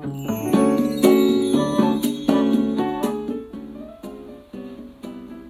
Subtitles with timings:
[0.00, 0.06] こ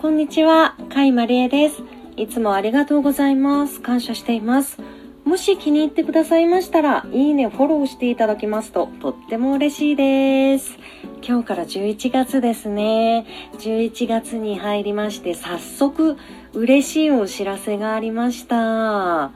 [0.09, 1.83] んにちは、甲斐まりえです。
[2.17, 3.83] いつもありがとうございます。
[3.83, 4.79] 感謝しています。
[5.27, 10.79] もし気に入ってくださいましたら、いいね、フォローしていただきますと、とっても嬉しいです。
[11.23, 13.27] 今日から11月ですね。
[13.59, 16.17] 11月に入りまして、早速、
[16.55, 19.31] 嬉しいお知らせがありました。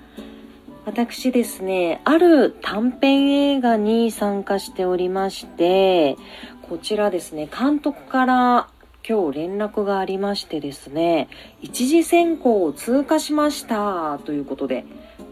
[0.85, 6.17] 私ですね、ある短編映画に参加しておりまして、
[6.63, 8.69] こちらですね、監督から
[9.09, 11.29] 今日連絡がありましてですね、
[11.61, 14.85] 一次選考を通過しましたということで、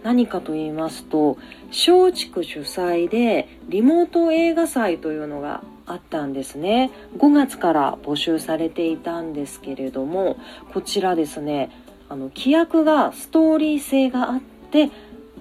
[0.04, 1.36] 何かと言いますと、
[1.70, 6.92] 松竹主催でリモート映画祭というのがあったんですね。
[7.18, 10.36] 5月から募集されていたんですけれども、
[10.72, 11.70] こちらですね、
[12.08, 14.40] あの、規約がストーリー性があっ
[14.70, 14.90] て、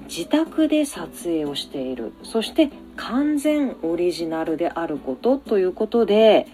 [0.09, 2.13] 自宅で撮影をしている。
[2.23, 6.47] そして完全オリジナルであることということで、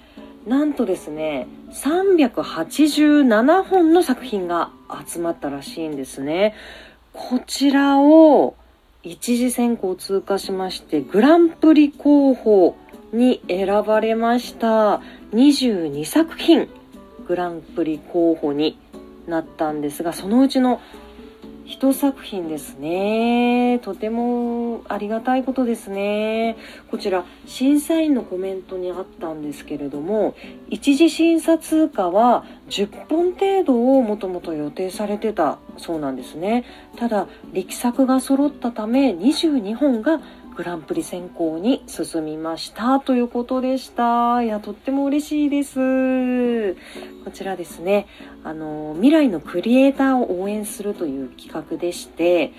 [0.46, 4.72] なんとですね、387本の作品が
[5.08, 6.54] 集まったらしいんですね。
[7.14, 8.56] こちらを
[9.02, 12.76] 一次選考通過しまして、グランプリ候補
[13.14, 15.02] に選ばれました。
[15.34, 16.68] 22作品、
[17.26, 18.78] グランプリ候補に
[19.28, 20.82] なったんですが、そのうちの
[21.76, 23.80] 一作品ですね。
[23.80, 26.56] とてもありがたいことですね。
[26.90, 30.36] こちら、審査員のコメントにあったんですけれども、
[30.70, 36.64] 一次審査通過は10本程度をもともと予定されてたそうなんですね。
[36.96, 40.22] ただ、力作が揃ったため22本が
[40.56, 44.42] グランプリ選考に進みましたということでした。
[44.42, 46.78] いや、とっても嬉しいです。
[47.36, 48.08] ちらですね、
[48.44, 52.54] あの、未来のクリエイターを応援するという企画でして、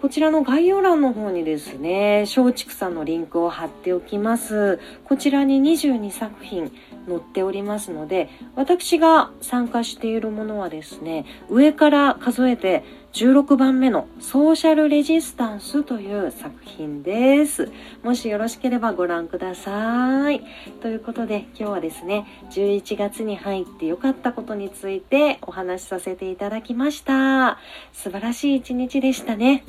[0.00, 4.78] こちらの概要欄の方にですね、松竹さんのリンクを貼っておきます。
[5.04, 6.70] こちらに22作品
[7.08, 12.84] 載っておりますので、私が参加しているものはですね、上から数えて
[13.16, 17.72] 16番目のソーシャルレジスタンスという作品です。
[18.02, 20.42] もしよろしければご覧ください。
[20.82, 27.56] ということで今日はですね、11月に入って良かったことについてお話しさせていただきました。
[27.94, 29.64] 素晴らしい一日でしたね。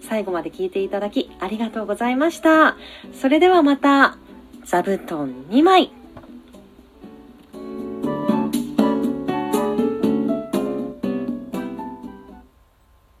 [0.00, 2.76] 最後まで聞いていただきありがとうございました。
[3.20, 4.16] それではまた、
[4.64, 6.01] 座布団2枚。